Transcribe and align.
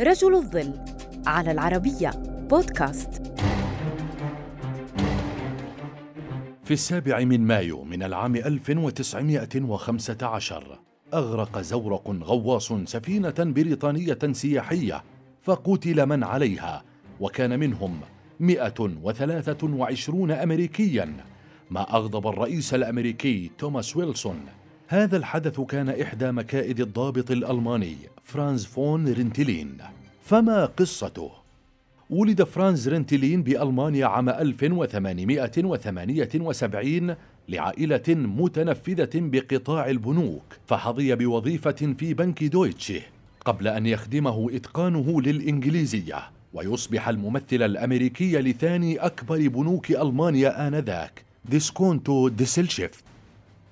رجل 0.00 0.34
الظل 0.34 0.72
على 1.26 1.52
العربية 1.52 2.10
بودكاست. 2.50 3.22
في 6.64 6.70
السابع 6.70 7.20
من 7.20 7.40
مايو 7.40 7.84
من 7.84 8.02
العام 8.02 8.36
1915 8.36 10.78
أغرق 11.14 11.60
زورق 11.60 12.10
غواص 12.10 12.72
سفينة 12.72 13.34
بريطانية 13.38 14.18
سياحية 14.32 15.04
فقتل 15.42 16.06
من 16.06 16.24
عليها 16.24 16.84
وكان 17.20 17.60
منهم 17.60 18.00
123 18.40 20.30
أمريكياً 20.30 21.16
ما 21.70 21.80
أغضب 21.80 22.26
الرئيس 22.26 22.74
الأمريكي 22.74 23.50
توماس 23.58 23.96
ويلسون. 23.96 24.40
هذا 24.88 25.16
الحدث 25.16 25.60
كان 25.60 25.88
إحدى 25.88 26.32
مكائد 26.32 26.80
الضابط 26.80 27.30
الألماني 27.30 27.96
فرانز 28.24 28.64
فون 28.64 29.12
رينتلين 29.12 29.78
فما 30.24 30.64
قصته؟ 30.64 31.30
ولد 32.10 32.42
فرانز 32.42 32.88
رينتلين 32.88 33.42
بألمانيا 33.42 34.06
عام 34.06 34.28
1878 34.28 37.14
لعائلة 37.48 38.02
متنفذة 38.08 39.10
بقطاع 39.14 39.90
البنوك 39.90 40.42
فحظي 40.66 41.14
بوظيفة 41.14 41.94
في 41.98 42.14
بنك 42.14 42.44
دويتشه 42.44 43.00
قبل 43.44 43.68
أن 43.68 43.86
يخدمه 43.86 44.48
إتقانه 44.52 45.22
للإنجليزية. 45.22 46.18
ويصبح 46.54 47.08
الممثل 47.08 47.62
الأمريكي 47.62 48.38
لثاني 48.38 48.96
أكبر 48.96 49.48
بنوك 49.48 49.90
ألمانيا 49.90 50.68
آنذاك 50.68 51.24
ديسكونتو 51.44 52.28
غيسلشافت 52.28 53.04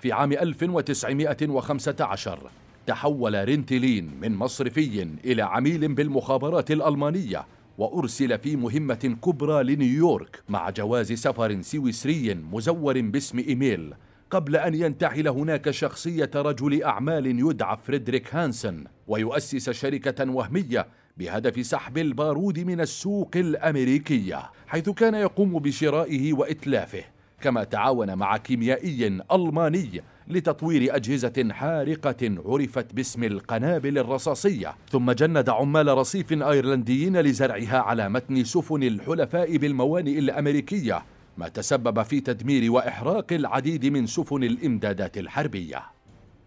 في 0.00 0.12
عام 0.12 0.32
1915 0.32 2.50
تحول 2.86 3.44
رينتلين 3.44 4.10
من 4.20 4.36
مصرفي 4.36 5.08
إلى 5.24 5.42
عميل 5.42 5.94
بالمخابرات 5.94 6.70
الألمانية 6.70 7.46
وأرسل 7.78 8.38
في 8.38 8.56
مهمة 8.56 9.16
كبرى 9.24 9.62
لنيويورك 9.62 10.42
مع 10.48 10.70
جواز 10.70 11.12
سفر 11.12 11.62
سويسري 11.62 12.34
مزور 12.34 13.00
باسم 13.00 13.38
إيميل. 13.38 13.94
قبل 14.30 14.56
أن 14.56 14.74
ينتحل 14.74 15.28
هناك 15.28 15.70
شخصية 15.70 16.30
رجل 16.34 16.82
أعمال 16.82 17.26
يدعى 17.26 17.76
فريدريك 17.84 18.34
هانسن 18.34 18.84
ويؤسس 19.08 19.70
شركة 19.70 20.30
وهمية 20.30 20.86
بهدف 21.16 21.66
سحب 21.66 21.98
البارود 21.98 22.58
من 22.58 22.80
السوق 22.80 23.30
الأمريكية 23.36 24.42
حيث 24.66 24.90
كان 24.90 25.14
يقوم 25.14 25.58
بشرائه 25.58 26.32
وإتلافه. 26.32 27.04
كما 27.40 27.64
تعاون 27.64 28.14
مع 28.14 28.36
كيميائي 28.36 29.20
ألماني 29.32 30.02
لتطوير 30.28 30.96
أجهزة 30.96 31.48
حارقة 31.50 32.36
عرفت 32.46 32.94
باسم 32.94 33.24
القنابل 33.24 33.98
الرصاصية. 33.98 34.74
ثم 34.90 35.12
جند 35.12 35.48
عمال 35.48 35.88
رصيف 35.88 36.32
أيرلنديين 36.32 37.20
لزرعها 37.20 37.78
على 37.78 38.08
متن 38.08 38.44
سفن 38.44 38.82
الحلفاء 38.82 39.56
بالموانئ 39.56 40.18
الأمريكية 40.18 41.02
ما 41.38 41.48
تسبب 41.48 42.02
في 42.02 42.20
تدمير 42.20 42.72
وإحراق 42.72 43.32
العديد 43.32 43.86
من 43.86 44.06
سفن 44.06 44.44
الإمدادات 44.44 45.18
الحربية. 45.18 45.82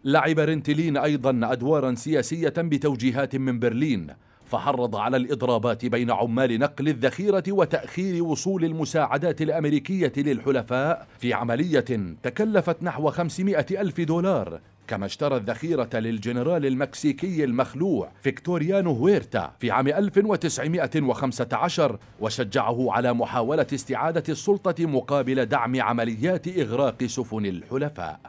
لعب 0.03 0.39
رنتلين 0.39 0.97
أيضا 0.97 1.39
أدوارا 1.51 1.95
سياسية 1.95 2.53
بتوجيهات 2.57 3.35
من 3.35 3.59
برلين 3.59 4.07
فحرض 4.51 4.95
على 4.95 5.17
الإضرابات 5.17 5.85
بين 5.85 6.11
عمال 6.11 6.59
نقل 6.59 6.87
الذخيرة 6.87 7.43
وتأخير 7.47 8.23
وصول 8.23 8.65
المساعدات 8.65 9.41
الأمريكية 9.41 10.13
للحلفاء 10.17 11.07
في 11.19 11.33
عملية 11.33 12.15
تكلفت 12.23 12.83
نحو 12.83 13.11
500 13.11 13.65
ألف 13.71 14.01
دولار 14.01 14.59
كما 14.87 15.05
اشترى 15.05 15.37
الذخيرة 15.37 15.89
للجنرال 15.93 16.65
المكسيكي 16.65 17.43
المخلوع 17.43 18.11
فيكتوريانو 18.21 18.91
هويرتا 18.91 19.53
في 19.59 19.71
عام 19.71 19.87
1915 19.87 21.99
وشجعه 22.19 22.91
على 22.91 23.13
محاولة 23.13 23.67
استعادة 23.73 24.23
السلطة 24.29 24.85
مقابل 24.85 25.45
دعم 25.45 25.81
عمليات 25.81 26.47
إغراق 26.47 27.03
سفن 27.03 27.45
الحلفاء. 27.45 28.19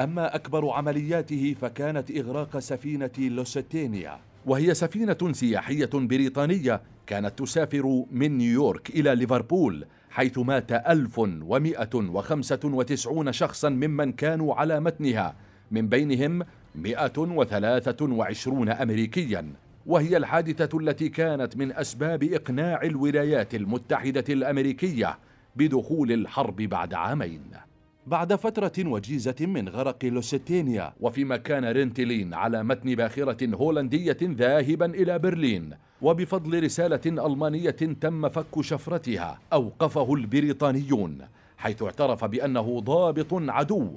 أما 0.00 0.34
أكبر 0.34 0.70
عملياته 0.70 1.54
فكانت 1.60 2.10
إغراق 2.10 2.58
سفينة 2.58 3.10
لوسيتينيا 3.18 4.18
وهي 4.46 4.74
سفينة 4.74 5.32
سياحية 5.32 5.90
بريطانية 5.94 6.80
كانت 7.06 7.38
تسافر 7.38 8.04
من 8.10 8.38
نيويورك 8.38 8.90
إلى 8.90 9.14
ليفربول 9.14 9.86
حيث 10.10 10.38
مات 10.38 10.72
1195 10.72 13.32
شخصا 13.32 13.68
ممن 13.68 14.12
كانوا 14.12 14.54
على 14.54 14.80
متنها 14.80 15.36
من 15.70 15.88
بينهم 15.88 16.42
123 16.74 18.68
أمريكيا. 18.68 19.52
وهي 19.86 20.16
الحادثة 20.16 20.78
التي 20.78 21.08
كانت 21.08 21.56
من 21.56 21.72
أسباب 21.72 22.24
إقناع 22.24 22.82
الولايات 22.82 23.54
المتحدة 23.54 24.24
الأمريكية 24.28 25.18
بدخول 25.56 26.12
الحرب 26.12 26.56
بعد 26.56 26.94
عامين. 26.94 27.42
بعد 28.06 28.34
فترة 28.34 28.72
وجيزة 28.78 29.34
من 29.40 29.68
غرق 29.68 30.04
لوسيتينيا 30.04 30.92
وفيما 31.00 31.36
كان 31.36 31.64
رينتلين 31.64 32.34
على 32.34 32.62
متن 32.64 32.94
باخرة 32.94 33.54
هولندية 33.56 34.16
ذاهبا 34.22 34.86
إلى 34.86 35.18
برلين 35.18 35.70
وبفضل 36.02 36.62
رسالة 36.64 37.26
ألمانية 37.26 37.70
تم 37.70 38.28
فك 38.28 38.60
شفرتها 38.60 39.38
أوقفه 39.52 40.14
البريطانيون 40.14 41.18
حيث 41.58 41.82
اعترف 41.82 42.24
بأنه 42.24 42.80
ضابط 42.80 43.28
عدو 43.32 43.88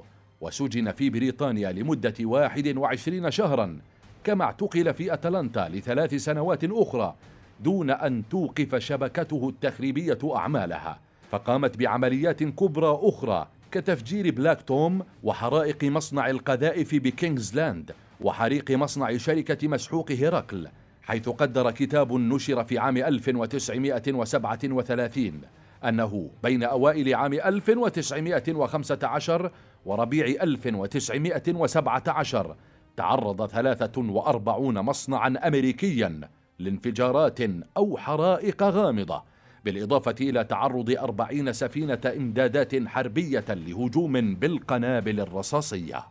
وسجن 0.42 0.92
في 0.92 1.10
بريطانيا 1.10 1.72
لمدة 1.72 2.14
21 2.22 3.32
شهرا 3.32 3.80
كما 4.24 4.44
اعتقل 4.44 4.94
في 4.94 5.14
أتلانتا 5.14 5.70
لثلاث 5.74 6.16
سنوات 6.16 6.64
أخرى 6.64 7.16
دون 7.60 7.90
أن 7.90 8.24
توقف 8.30 8.76
شبكته 8.76 9.50
التخريبية 9.50 10.20
أعمالها 10.36 11.00
فقامت 11.32 11.78
بعمليات 11.78 12.44
كبرى 12.44 13.00
أخرى 13.02 13.48
كتفجير 13.72 14.32
بلاك 14.32 14.62
توم 14.62 15.04
وحرائق 15.24 15.84
مصنع 15.84 16.30
القذائف 16.30 16.96
بكينغزلاند 16.96 17.92
وحريق 18.22 18.72
مصنع 18.72 19.18
شركة 19.18 19.68
مسحوق 19.68 20.12
هرقل 20.12 20.68
حيث 21.02 21.30
قدر 21.30 21.72
كتاب 21.72 22.14
نشر 22.14 22.64
في 22.64 22.78
عام 22.78 22.98
1937 22.98 25.42
أنه 25.84 26.30
بين 26.44 26.64
أوائل 26.64 27.16
عام 27.16 27.34
1915 27.34 29.52
وربيع 29.86 30.44
1917 30.44 32.56
تعرض 32.98 33.46
43 33.46 34.80
مصنعا 34.80 35.34
أمريكيا 35.48 36.22
لانفجارات 36.60 37.40
أو 37.78 37.98
حرائق 37.98 38.64
غامضة. 38.64 39.24
بالإضافة 39.68 40.16
إلى 40.22 40.44
تعرض 40.44 40.96
أربعين 41.00 41.54
سفينة 41.54 42.00
إمدادات 42.06 42.88
حربية 42.88 43.46
لهجوم 43.50 44.36
بالقنابل 44.36 45.20
الرصاصية. 45.20 46.04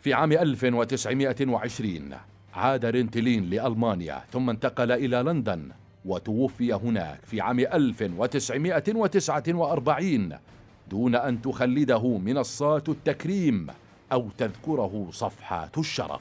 في 0.00 0.14
عام 0.14 0.32
1920 0.32 2.10
عاد 2.54 2.84
رينتلين 2.84 3.50
لألمانيا 3.50 4.22
ثم 4.32 4.50
انتقل 4.50 4.92
إلى 4.92 5.16
لندن 5.16 5.68
وتوفي 6.04 6.72
هناك 6.72 7.20
في 7.24 7.40
عام 7.40 7.60
1949 7.60 10.32
دون 10.90 11.14
أن 11.14 11.42
تخلده 11.42 12.18
منصات 12.18 12.88
التكريم 12.88 13.66
أو 14.12 14.28
تذكره 14.38 15.08
صفحات 15.10 15.78
الشرف. 15.78 16.20